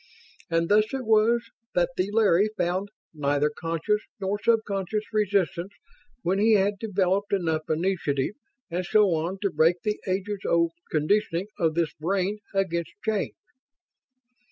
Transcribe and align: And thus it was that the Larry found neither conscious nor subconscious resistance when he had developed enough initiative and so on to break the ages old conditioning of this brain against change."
And 0.49 0.67
thus 0.67 0.91
it 0.95 1.05
was 1.05 1.43
that 1.75 1.91
the 1.95 2.09
Larry 2.11 2.49
found 2.57 2.89
neither 3.13 3.51
conscious 3.51 4.01
nor 4.19 4.39
subconscious 4.41 5.03
resistance 5.13 5.73
when 6.23 6.39
he 6.39 6.53
had 6.53 6.79
developed 6.79 7.31
enough 7.31 7.69
initiative 7.69 8.33
and 8.71 8.83
so 8.83 9.13
on 9.13 9.37
to 9.43 9.51
break 9.51 9.75
the 9.83 9.99
ages 10.07 10.39
old 10.43 10.71
conditioning 10.89 11.49
of 11.59 11.75
this 11.75 11.93
brain 11.93 12.39
against 12.51 12.93
change." 13.05 13.35